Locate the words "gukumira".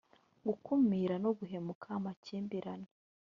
0.47-1.15